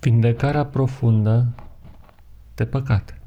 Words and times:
Vindecarea 0.00 0.66
profundă 0.66 1.54
de 2.54 2.66
păcate. 2.66 3.20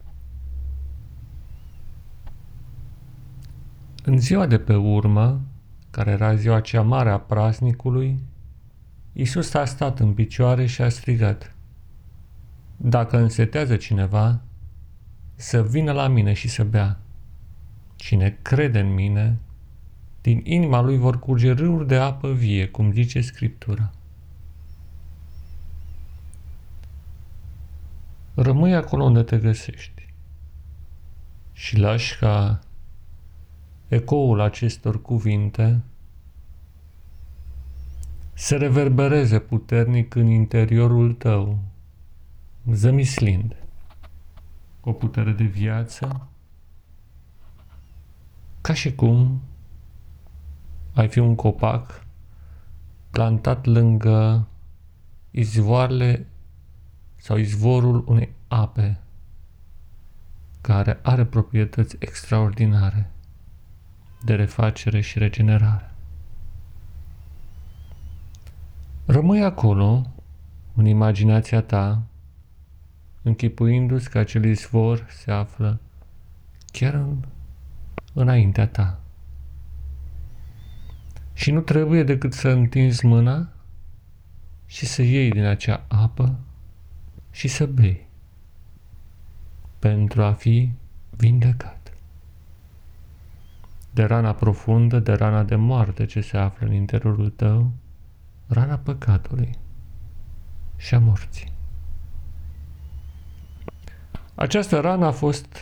În 4.04 4.18
ziua 4.18 4.46
de 4.46 4.60
pe 4.60 4.76
urmă, 4.76 5.42
care 5.90 6.12
era 6.12 6.36
ziua 6.36 6.60
cea 6.60 6.82
mare 6.82 7.10
a 7.10 7.20
praznicului, 7.20 8.20
Iisus 9.14 9.54
a 9.54 9.66
stat 9.66 10.00
în 10.00 10.14
picioare 10.14 10.66
și 10.66 10.82
a 10.82 10.90
strigat, 10.90 11.56
Dacă 12.78 13.18
însetează 13.18 13.76
cineva, 13.76 14.42
să 15.36 15.64
vină 15.64 15.92
la 15.92 16.08
mine 16.08 16.34
și 16.34 16.48
să 16.48 16.64
bea. 16.64 17.00
Cine 17.96 18.38
crede 18.42 18.80
în 18.80 18.94
mine, 18.94 19.40
din 20.22 20.42
inima 20.44 20.82
lui 20.82 20.98
vor 20.98 21.20
curge 21.20 21.52
râuri 21.52 21.88
de 21.88 21.96
apă 21.96 22.32
vie, 22.32 22.68
cum 22.68 22.92
zice 22.92 23.22
Scriptura. 23.22 23.92
Rămâi 28.42 28.76
acolo 28.76 29.04
unde 29.04 29.24
te 29.24 29.38
găsești. 29.38 30.14
Și 31.54 31.78
lași 31.78 32.18
ca 32.18 32.60
ecoul 33.88 34.40
acestor 34.40 35.02
cuvinte 35.02 35.82
să 38.34 38.58
reverbereze 38.58 39.40
puternic 39.40 40.16
în 40.16 40.28
interiorul 40.28 41.14
tău, 41.14 41.60
zămislind 42.72 43.56
cu 44.80 44.90
o 44.90 44.94
putere 44.94 45.32
de 45.32 45.44
viață, 45.44 46.28
ca 48.62 48.74
și 48.74 48.96
cum 48.96 49.42
ai 50.94 51.08
fi 51.08 51.20
un 51.20 51.36
copac 51.36 52.06
plantat 53.10 53.66
lângă 53.66 54.48
izvoarele 55.32 56.26
sau 57.22 57.38
izvorul 57.38 58.04
unei 58.08 58.34
ape 58.48 59.00
care 60.62 61.00
are 61.02 61.26
proprietăți 61.26 61.96
extraordinare 62.00 63.12
de 64.24 64.36
refacere 64.36 65.02
și 65.02 65.20
regenerare. 65.20 65.92
Rămâi 69.06 69.44
acolo, 69.44 70.12
în 70.76 70.86
imaginația 70.86 71.62
ta, 71.62 72.02
închipuindu-ți 73.22 74.10
că 74.10 74.18
acel 74.18 74.44
izvor 74.44 75.06
se 75.10 75.32
află 75.32 75.80
chiar 76.66 76.94
în, 76.94 77.18
înaintea 78.14 78.68
ta. 78.68 79.00
Și 81.34 81.52
nu 81.52 81.60
trebuie 81.60 82.04
decât 82.04 82.34
să 82.34 82.50
întinzi 82.50 83.06
mâna 83.06 83.50
și 84.66 84.86
să 84.86 85.02
iei 85.02 85.30
din 85.30 85.44
acea 85.44 85.86
apă 85.88 86.40
și 87.32 87.48
să 87.48 87.66
bei 87.66 88.08
pentru 89.80 90.24
a 90.24 90.34
fi 90.34 90.72
vindecat. 91.10 91.94
De 93.92 94.04
rana 94.04 94.34
profundă, 94.34 95.00
de 95.00 95.14
rana 95.14 95.44
de 95.44 95.56
moarte 95.56 96.06
ce 96.06 96.22
se 96.22 96.38
află 96.38 96.68
în 96.68 96.74
interiorul 96.74 97.30
tău, 97.30 97.72
rana 98.48 98.78
păcatului 98.78 99.58
și 100.78 100.96
a 100.96 101.00
morții. 101.00 101.52
Această 104.36 104.80
rană 104.80 105.06
a 105.06 105.12
fost 105.12 105.58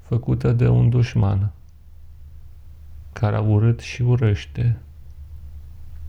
făcută 0.00 0.52
de 0.52 0.68
un 0.68 0.88
dușman 0.88 1.52
care 3.12 3.36
a 3.36 3.40
urât 3.40 3.80
și 3.80 4.02
urăște 4.02 4.78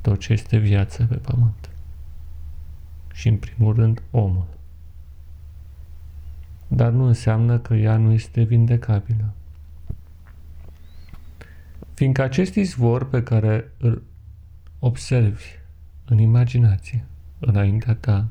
tot 0.01 0.19
ce 0.19 0.33
este 0.33 0.57
viață 0.57 1.03
pe 1.03 1.15
pământ. 1.15 1.68
Și 3.19 3.27
în 3.27 3.37
primul 3.37 3.75
rând 3.75 4.01
omul. 4.11 4.47
Dar 6.67 6.91
nu 6.91 7.05
înseamnă 7.05 7.59
că 7.59 7.75
ea 7.75 7.97
nu 7.97 8.11
este 8.11 8.43
vindecabilă. 8.43 9.33
Fiindcă 11.93 12.21
acest 12.21 12.55
izvor 12.55 13.09
pe 13.09 13.23
care 13.23 13.71
îl 13.77 14.03
observi 14.79 15.45
în 16.05 16.17
imaginație, 16.17 17.05
înaintea 17.39 17.95
ta, 17.95 18.27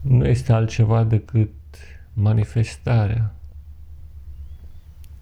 nu 0.00 0.26
este 0.26 0.52
altceva 0.52 1.04
decât 1.04 1.50
manifestarea 2.12 3.34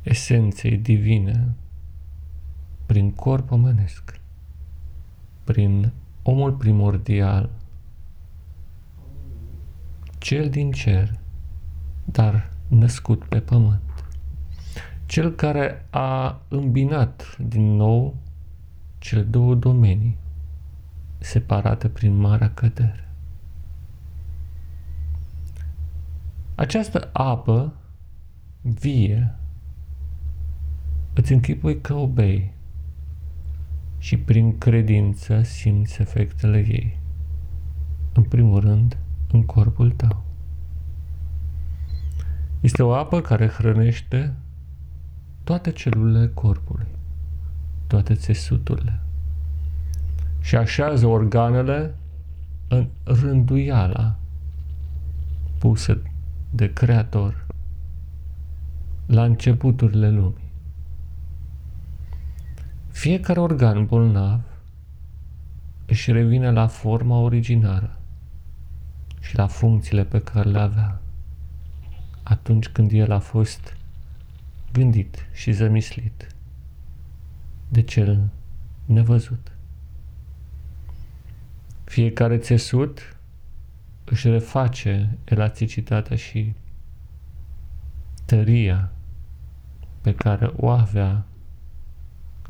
esenței 0.03 0.77
divine 0.77 1.55
prin 2.87 3.13
corp 3.13 3.51
omenesc, 3.51 4.21
prin 5.45 5.93
omul 6.29 6.53
primordial, 6.53 7.51
cel 10.19 10.51
din 10.51 10.73
cer, 10.73 11.19
dar 12.05 12.51
născut 12.69 13.25
pe 13.25 13.41
pământ, 13.41 13.81
cel 15.05 15.31
care 15.31 15.87
a 15.91 16.41
îmbinat 16.49 17.37
din 17.39 17.77
nou 17.77 18.17
cele 18.99 19.23
două 19.23 19.55
domenii 19.55 20.17
separate 21.19 21.89
prin 21.89 22.17
marea 22.17 22.51
cădere. 22.55 23.09
Această 26.55 27.11
apă 27.13 27.73
vie 28.61 29.35
îți 31.15 31.33
închipui 31.33 31.81
că 31.81 31.95
o 31.95 32.07
bei 32.07 32.56
și 34.07 34.17
prin 34.17 34.59
credință 34.59 35.43
simți 35.43 36.01
efectele 36.01 36.59
ei. 36.59 36.99
În 38.13 38.23
primul 38.23 38.61
rând, 38.61 38.99
în 39.33 39.43
corpul 39.43 39.91
tău. 39.91 40.25
Este 42.61 42.83
o 42.83 42.95
apă 42.95 43.21
care 43.21 43.49
hrănește 43.49 44.35
toate 45.45 45.73
celulele 45.73 46.29
corpului, 46.29 46.87
toate 47.87 48.15
țesuturile 48.15 49.01
și 50.41 50.57
așează 50.57 51.07
organele 51.07 51.95
în 52.69 52.89
rânduiala 53.05 54.19
pusă 55.59 56.03
de 56.51 56.73
creator 56.73 57.47
la 59.07 59.25
începuturile 59.25 60.11
lumii. 60.11 60.46
Fiecare 62.97 63.41
organ 63.41 63.87
bolnav 63.87 64.41
își 65.87 66.13
revine 66.13 66.51
la 66.51 66.67
forma 66.67 67.19
originară 67.19 67.99
și 69.21 69.37
la 69.37 69.47
funcțiile 69.47 70.05
pe 70.05 70.21
care 70.21 70.49
le 70.49 70.59
avea 70.59 71.01
atunci 72.23 72.69
când 72.69 72.93
el 72.93 73.13
a 73.13 73.19
fost 73.19 73.77
gândit 74.73 75.29
și 75.33 75.53
zămislit 75.53 76.27
de 77.69 77.83
cel 77.83 78.29
nevăzut. 78.85 79.53
Fiecare 81.85 82.39
țesut 82.39 83.17
își 84.05 84.29
reface 84.29 85.19
elasticitatea 85.25 86.17
și 86.17 86.55
tăria 88.25 88.93
pe 90.01 90.15
care 90.15 90.53
o 90.57 90.69
avea 90.69 91.27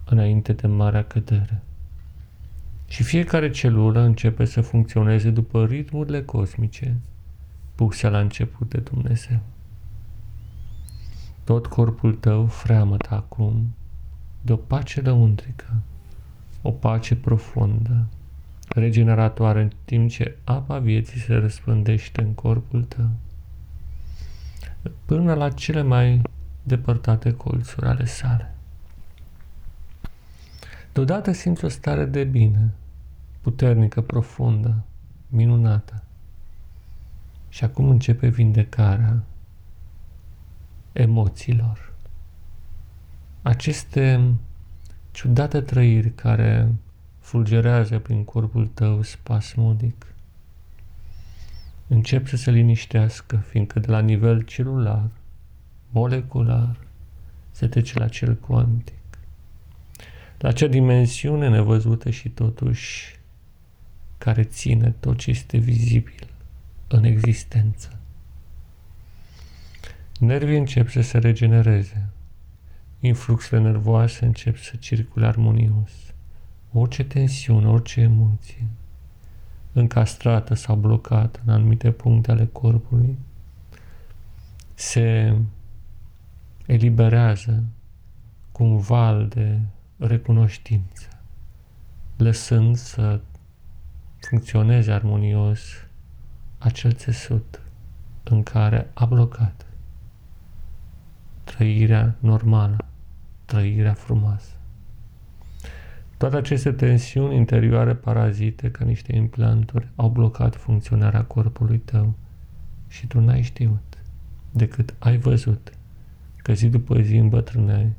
înainte 0.08 0.52
de 0.52 0.66
marea 0.66 1.04
cădere. 1.04 1.62
Și 2.88 3.02
fiecare 3.02 3.50
celulă 3.50 4.00
începe 4.00 4.44
să 4.44 4.60
funcționeze 4.60 5.30
după 5.30 5.64
ritmurile 5.64 6.22
cosmice 6.22 6.96
puse 7.74 8.08
la 8.08 8.18
început 8.18 8.68
de 8.68 8.78
Dumnezeu. 8.78 9.38
Tot 11.44 11.66
corpul 11.66 12.14
tău 12.14 12.46
freamătă 12.46 13.14
acum 13.14 13.74
de 14.42 14.52
o 14.52 14.56
pace 14.56 15.00
lăuntrică, 15.00 15.72
o 16.62 16.70
pace 16.70 17.16
profundă, 17.16 18.06
regeneratoare 18.68 19.62
în 19.62 19.70
timp 19.84 20.10
ce 20.10 20.36
apa 20.44 20.78
vieții 20.78 21.20
se 21.20 21.34
răspândește 21.34 22.22
în 22.22 22.34
corpul 22.34 22.82
tău 22.82 23.10
până 25.04 25.34
la 25.34 25.50
cele 25.50 25.82
mai 25.82 26.22
depărtate 26.62 27.32
colțuri 27.32 27.86
ale 27.86 28.04
sale. 28.04 28.55
Deodată 30.96 31.32
simți 31.32 31.64
o 31.64 31.68
stare 31.68 32.04
de 32.04 32.24
bine, 32.24 32.74
puternică, 33.40 34.00
profundă, 34.00 34.84
minunată. 35.28 36.02
Și 37.48 37.64
acum 37.64 37.88
începe 37.88 38.28
vindecarea 38.28 39.22
emoțiilor. 40.92 41.92
Aceste 43.42 44.34
ciudate 45.10 45.60
trăiri 45.60 46.10
care 46.10 46.74
fulgerează 47.18 47.98
prin 47.98 48.24
corpul 48.24 48.66
tău 48.66 49.02
spasmodic. 49.02 50.14
Încep 51.86 52.26
să 52.26 52.36
se 52.36 52.50
liniștească, 52.50 53.36
fiindcă 53.36 53.78
de 53.78 53.90
la 53.90 54.00
nivel 54.00 54.42
celular, 54.42 55.10
molecular, 55.90 56.76
se 57.50 57.66
trece 57.66 57.98
la 57.98 58.08
cel 58.08 58.34
cuantic. 58.34 58.94
La 60.38 60.48
acea 60.48 60.66
dimensiune 60.66 61.48
nevăzută 61.48 62.10
și 62.10 62.28
totuși 62.28 63.18
care 64.18 64.42
ține 64.42 64.94
tot 65.00 65.18
ce 65.18 65.30
este 65.30 65.58
vizibil 65.58 66.26
în 66.88 67.04
existență. 67.04 67.98
Nervii 70.18 70.58
încep 70.58 70.88
să 70.88 71.00
se 71.00 71.18
regenereze, 71.18 72.08
influxele 73.00 73.60
nervoase 73.60 74.24
încep 74.24 74.56
să 74.56 74.76
circule 74.78 75.26
armonios. 75.26 75.90
Orice 76.72 77.04
tensiune, 77.04 77.68
orice 77.68 78.00
emoție, 78.00 78.66
încastrată 79.72 80.54
sau 80.54 80.76
blocată 80.76 81.40
în 81.46 81.52
anumite 81.52 81.90
puncte 81.90 82.30
ale 82.30 82.46
corpului, 82.52 83.18
se 84.74 85.36
eliberează 86.66 87.62
cu 88.52 88.64
un 88.64 88.78
val 88.78 89.28
de 89.28 89.58
recunoștință, 89.98 91.08
lăsând 92.16 92.76
să 92.76 93.20
funcționeze 94.18 94.92
armonios 94.92 95.60
acel 96.58 96.92
țesut 96.92 97.60
în 98.22 98.42
care 98.42 98.90
a 98.94 99.04
blocat 99.04 99.66
trăirea 101.44 102.16
normală, 102.18 102.76
trăirea 103.44 103.94
frumoasă. 103.94 104.50
Toate 106.16 106.36
aceste 106.36 106.72
tensiuni 106.72 107.36
interioare 107.36 107.94
parazite, 107.94 108.70
ca 108.70 108.84
niște 108.84 109.16
implanturi, 109.16 109.88
au 109.94 110.08
blocat 110.08 110.56
funcționarea 110.56 111.24
corpului 111.24 111.78
tău 111.78 112.14
și 112.88 113.06
tu 113.06 113.20
n-ai 113.20 113.42
știut, 113.42 113.98
decât 114.50 114.94
ai 114.98 115.16
văzut 115.16 115.72
că 116.36 116.52
zi 116.52 116.68
după 116.68 117.00
zi 117.00 117.16
îmbătrâneai, 117.16 117.92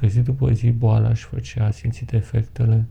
că 0.00 0.06
zi 0.06 0.20
după 0.20 0.52
zi 0.52 0.70
boala 0.70 1.08
își 1.08 1.24
făcea 1.24 1.70
simțite 1.70 2.16
efectele 2.16 2.86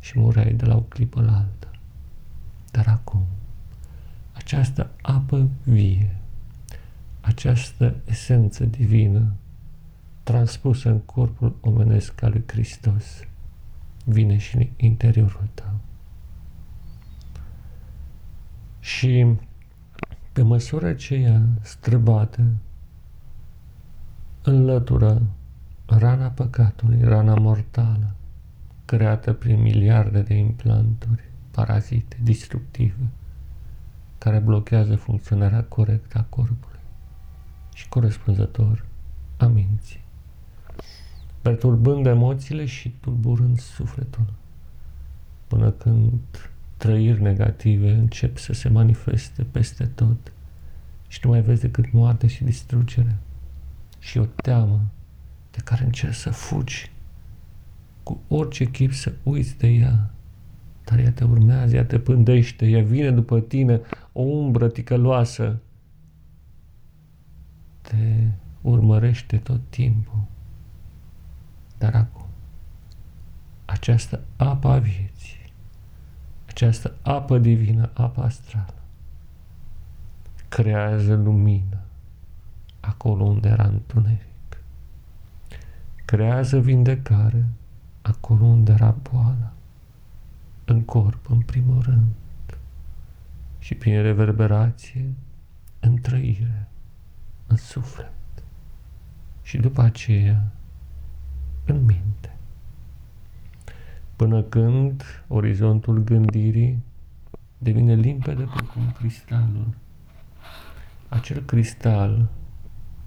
și 0.00 0.18
mureai 0.18 0.52
de 0.52 0.64
la 0.64 0.76
o 0.76 0.80
clipă 0.80 1.20
la 1.20 1.36
alta. 1.36 1.70
Dar 2.70 2.86
acum, 2.86 3.24
această 4.32 4.90
apă 5.02 5.48
vie, 5.64 6.16
această 7.20 7.96
esență 8.04 8.64
divină, 8.64 9.32
transpusă 10.22 10.90
în 10.90 11.00
corpul 11.00 11.56
omenesc 11.60 12.22
al 12.22 12.30
lui 12.30 12.44
Hristos, 12.46 13.04
vine 14.04 14.36
și 14.36 14.56
în 14.56 14.66
interiorul 14.76 15.48
tău. 15.54 15.74
Și 18.80 19.26
pe 20.32 20.42
măsură 20.42 20.92
ce 20.92 21.14
ea 21.14 21.42
străbată, 21.62 22.46
înlătură 24.42 25.22
rana 25.86 26.28
păcatului, 26.28 27.00
rana 27.02 27.34
mortală, 27.34 28.14
creată 28.84 29.32
prin 29.32 29.60
miliarde 29.60 30.22
de 30.22 30.34
implanturi, 30.34 31.22
parazite, 31.50 32.16
destructive, 32.22 33.08
care 34.18 34.38
blochează 34.38 34.96
funcționarea 34.96 35.62
corectă 35.62 36.18
a 36.18 36.22
corpului 36.28 36.80
și 37.74 37.88
corespunzător 37.88 38.84
a 39.36 39.46
minții. 39.46 40.02
Perturbând 41.42 42.06
emoțiile 42.06 42.64
și 42.64 42.88
tulburând 43.00 43.58
sufletul, 43.58 44.32
până 45.46 45.70
când 45.70 46.50
trăiri 46.76 47.22
negative 47.22 47.90
încep 47.90 48.38
să 48.38 48.52
se 48.52 48.68
manifeste 48.68 49.42
peste 49.42 49.86
tot 49.86 50.32
și 51.08 51.20
nu 51.22 51.30
mai 51.30 51.40
vezi 51.40 51.60
decât 51.60 51.92
moarte 51.92 52.26
și 52.26 52.44
distrugere 52.44 53.16
și 53.98 54.18
o 54.18 54.24
teamă 54.24 54.80
de 55.54 55.60
care 55.64 55.84
încerci 55.84 56.14
să 56.14 56.30
fugi 56.30 56.90
cu 58.02 58.20
orice 58.28 58.64
chip 58.64 58.92
să 58.92 59.12
uiți 59.22 59.58
de 59.58 59.66
ea, 59.66 60.10
dar 60.84 60.98
ea 60.98 61.12
te 61.12 61.24
urmează, 61.24 61.76
ea 61.76 61.84
te 61.84 61.98
pândește, 61.98 62.66
ea 62.66 62.82
vine 62.82 63.10
după 63.10 63.40
tine, 63.40 63.80
o 64.12 64.22
umbră 64.22 64.68
ticăloasă, 64.68 65.60
te 67.80 68.28
urmărește 68.60 69.36
tot 69.36 69.60
timpul. 69.68 70.24
Dar 71.78 71.94
acum, 71.94 72.26
această 73.64 74.20
apă 74.36 74.68
a 74.68 74.78
vieții, 74.78 75.52
această 76.46 76.94
apă 77.02 77.38
divină, 77.38 77.90
apă 77.94 78.22
astrală, 78.22 78.74
creează 80.48 81.14
lumină 81.14 81.78
acolo 82.80 83.24
unde 83.24 83.48
era 83.48 83.64
întuneric. 83.64 84.33
Creează 86.14 86.60
vindecare 86.60 87.44
acolo 88.02 88.44
unde 88.44 88.72
era 88.72 88.96
boală, 89.10 89.52
în 90.64 90.82
corp, 90.82 91.30
în 91.30 91.40
primul 91.40 91.82
rând, 91.82 92.14
și 93.58 93.74
prin 93.74 94.02
reverberație, 94.02 95.12
în 95.80 95.96
trăire, 95.96 96.68
în 97.46 97.56
suflet. 97.56 98.12
Și 99.42 99.56
după 99.56 99.82
aceea, 99.82 100.52
în 101.64 101.76
minte. 101.76 102.36
Până 104.16 104.42
când 104.42 105.02
orizontul 105.28 105.98
gândirii 105.98 106.82
devine 107.58 107.94
limpede 107.94 108.42
precum 108.54 108.92
cristalul. 108.98 109.66
Acel 111.08 111.42
cristal 111.42 112.28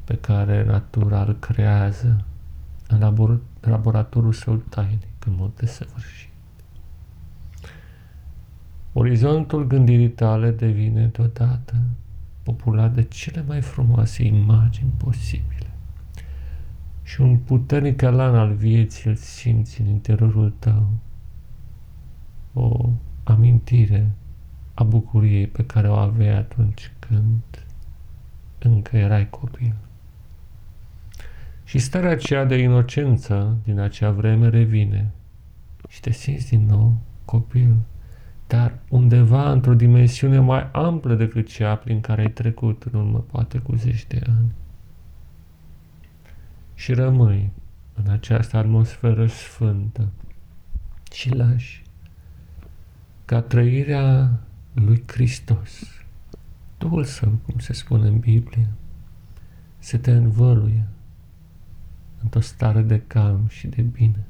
pe 0.04 0.16
care 0.16 0.64
natura 0.66 1.24
îl 1.24 1.40
creează 1.40 2.26
în 2.88 3.40
laboratorul 3.62 4.34
său 4.34 4.56
tainic, 4.56 5.26
în 5.26 5.36
mod 5.38 5.52
desăvârșit. 5.56 6.30
Orizontul 8.94 9.68
gândirii 9.68 10.10
tale 10.10 10.52
devine 10.52 11.06
deodată 11.06 11.76
populat 12.44 12.94
de 12.94 13.04
cele 13.04 13.44
mai 13.48 13.62
frumoase 13.62 14.24
imagini 14.24 14.92
posibile 14.98 15.72
și 17.04 17.22
un 17.22 17.38
puternic 17.38 18.02
elan 18.02 18.36
al 18.36 18.54
vieții 18.54 19.10
îl 19.10 19.16
simți 19.16 19.82
în 19.82 19.88
interiorul 19.88 20.54
tău. 20.60 20.88
O 22.54 22.90
amintire 23.24 24.12
a 24.74 24.84
bucuriei 24.84 25.48
pe 25.48 25.66
care 25.66 25.90
o 25.90 25.94
aveai 25.94 26.38
atunci 26.38 26.92
când 27.00 27.66
încă 28.60 28.98
erai 28.98 29.30
copil. 29.30 29.76
Și 31.68 31.80
starea 31.80 32.10
aceea 32.10 32.46
de 32.46 32.58
inocență 32.58 33.58
din 33.64 33.80
acea 33.80 34.12
vreme 34.12 34.50
revine. 34.50 35.12
Și 35.88 36.00
te 36.00 36.12
simți 36.12 36.50
din 36.50 36.66
nou 36.66 36.98
copil, 37.26 37.76
dar 38.48 38.80
undeva 38.90 39.52
într-o 39.52 39.74
dimensiune 39.74 40.40
mai 40.40 40.72
amplă 40.72 41.16
decât 41.16 41.48
cea 41.48 41.76
prin 41.76 42.02
care 42.02 42.22
ai 42.22 42.32
trecut 42.32 42.84
în 42.84 43.00
urmă 43.00 43.20
poate 43.20 43.58
cu 43.58 43.76
zeci 43.76 44.06
de 44.08 44.22
ani. 44.28 44.52
Și 46.74 46.94
rămâi 46.94 47.52
în 47.94 48.12
această 48.12 48.58
atmosferă 48.58 49.26
sfântă 49.26 50.10
și 51.12 51.36
lași 51.36 51.84
ca 53.26 53.42
trăirea 53.42 54.40
lui 54.74 55.04
Hristos, 55.08 56.04
Duhul 56.78 57.04
Său, 57.04 57.32
cum 57.46 57.60
se 57.60 57.74
spune 57.74 58.08
în 58.08 58.20
Biblie, 58.20 58.68
să 59.80 59.98
te 59.98 60.12
învăluie 60.12 60.88
într-o 62.24 62.40
stare 62.40 62.82
de 62.82 63.02
calm 63.08 63.48
și 63.48 63.68
de 63.68 63.82
bine 63.82 64.26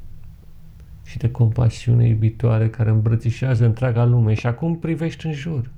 și 1.04 1.18
de 1.18 1.32
compasiune 1.32 2.08
iubitoare 2.08 2.70
care 2.70 2.90
îmbrățișează 2.90 3.66
întreaga 3.66 4.06
lume 4.06 4.34
și 4.34 4.48
acum 4.48 4.80
privești 4.80 5.26
în 5.26 5.34
jur 5.34 5.72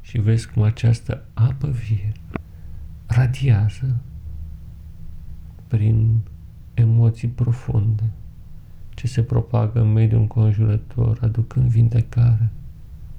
și 0.00 0.18
vezi 0.18 0.50
cum 0.50 0.62
această 0.62 1.24
apă 1.34 1.68
vie 1.68 2.12
radiază 3.06 3.96
prin 5.66 6.18
emoții 6.74 7.28
profunde 7.28 8.10
ce 8.94 9.06
se 9.06 9.22
propagă 9.22 9.80
în 9.80 9.92
mediul 9.92 10.20
înconjurător, 10.20 11.18
aducând 11.22 11.68
vindecare 11.68 12.50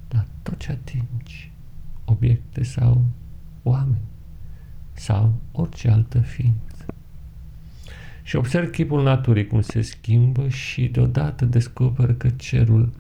la 0.10 0.26
tot 0.42 0.58
ce 0.58 0.72
atingi, 0.72 1.52
obiecte 2.06 2.64
sau 2.64 3.06
oameni 3.64 4.06
sau 4.94 5.34
orice 5.52 5.90
altă 5.90 6.20
ființă. 6.20 6.67
Și 8.28 8.36
observ 8.36 8.70
chipul 8.70 9.04
naturii 9.04 9.48
cum 9.48 9.62
se 9.62 9.82
schimbă 9.82 10.48
și 10.48 10.88
deodată 10.88 11.46
descoperi 11.46 12.18
că 12.18 12.30
cerul 12.30 12.92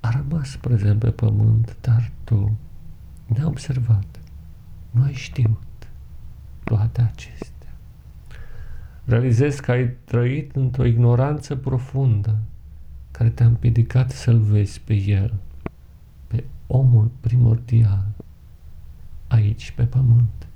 a 0.00 0.10
rămas 0.10 0.56
prezent 0.56 0.98
pe 0.98 1.10
pământ, 1.10 1.76
dar 1.80 2.10
tu 2.24 2.58
ne-ai 3.26 3.44
observat, 3.44 4.20
nu 4.90 5.02
ai 5.02 5.12
știut 5.12 5.88
toate 6.64 7.00
acestea 7.00 7.72
realizezi 9.04 9.62
că 9.62 9.70
ai 9.70 9.90
trăit 10.04 10.56
într-o 10.56 10.84
ignoranță 10.84 11.56
profundă 11.56 12.38
care 13.10 13.28
te-a 13.30 13.46
împiedicat 13.46 14.10
să-l 14.10 14.38
vezi 14.38 14.80
pe 14.80 14.94
el, 14.94 15.34
pe 16.26 16.44
omul 16.66 17.10
primordial, 17.20 18.06
aici, 19.26 19.70
pe 19.70 19.82
pământ. 19.82 20.46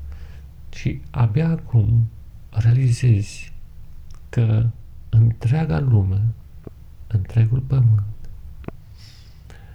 Și 0.70 1.00
abia 1.10 1.48
acum 1.48 2.08
realizezi 2.50 3.52
că 4.32 4.66
întreaga 5.08 5.80
lume, 5.80 6.24
întregul 7.06 7.60
pământ, 7.60 8.30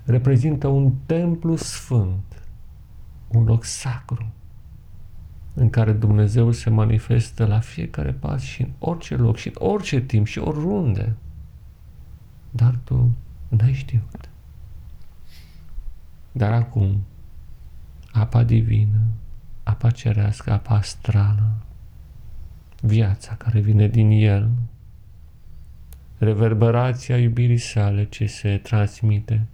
reprezintă 0.03 0.67
un 0.67 0.93
templu 1.05 1.55
sfânt, 1.55 2.43
un 3.27 3.43
loc 3.43 3.63
sacru, 3.63 4.31
în 5.53 5.69
care 5.69 5.91
Dumnezeu 5.91 6.51
se 6.51 6.69
manifestă 6.69 7.45
la 7.45 7.59
fiecare 7.59 8.11
pas 8.11 8.41
și 8.41 8.61
în 8.61 8.69
orice 8.79 9.15
loc 9.15 9.37
și 9.37 9.47
în 9.47 9.53
orice 9.57 10.01
timp 10.01 10.25
și 10.25 10.39
oriunde. 10.39 11.15
Dar 12.49 12.79
tu 12.83 13.15
n-ai 13.47 13.73
știut. 13.73 14.29
Dar 16.31 16.51
acum, 16.51 17.03
apa 18.11 18.43
divină, 18.43 19.01
apa 19.63 19.91
cerească, 19.91 20.51
apa 20.51 20.75
astrală, 20.75 21.51
viața 22.87 23.35
care 23.35 23.59
vine 23.59 23.87
din 23.87 24.09
el, 24.09 24.51
reverberația 26.17 27.17
iubirii 27.17 27.57
sale 27.57 28.05
ce 28.05 28.25
se 28.25 28.57
transmite 28.57 29.45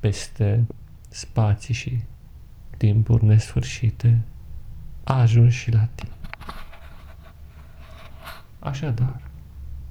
peste 0.00 0.66
spații 1.08 1.74
și 1.74 2.02
timpuri 2.76 3.24
nesfârșite, 3.24 4.20
a 5.04 5.20
ajuns 5.20 5.52
și 5.52 5.70
la 5.70 5.88
tine. 5.94 6.12
Așadar, 8.58 9.20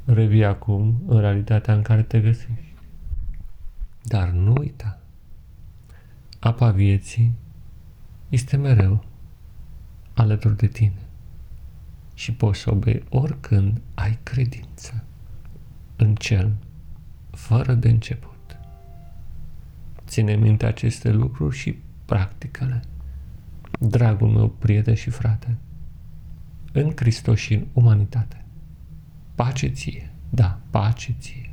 revii 0.06 0.46
acum 0.46 1.02
în 1.08 1.20
realitatea 1.20 1.74
în 1.74 1.82
care 1.82 2.04
te 2.04 2.20
găsești. 2.20 2.74
Dar 4.04 4.30
nu 4.30 4.54
uita, 4.58 5.00
apa 6.40 6.72
vieții 6.72 7.32
este 8.30 8.58
mereu 8.58 9.04
alături 10.14 10.58
de 10.58 10.68
tine 10.68 11.03
și 12.14 12.34
poți 12.34 12.60
să 12.60 12.72
obei 12.72 13.04
oricând 13.10 13.82
ai 13.94 14.20
credință 14.24 15.04
în 15.96 16.16
cel 16.16 16.54
fără 17.32 17.74
de 17.74 17.90
început. 17.90 18.58
Ține 20.08 20.36
minte 20.36 20.66
aceste 20.66 21.12
lucruri 21.12 21.56
și 21.56 21.78
practică-le. 22.06 22.82
Dragul 23.80 24.28
meu 24.28 24.50
prieten 24.50 24.96
și 24.96 25.10
frate, 25.10 25.58
în 26.72 26.92
Hristos 26.96 27.40
și 27.40 27.54
în 27.54 27.66
umanitate. 27.74 28.46
Pace 29.36 29.68
ție, 29.68 30.12
da, 30.30 30.60
pace 30.70 31.16
ție. 31.20 31.53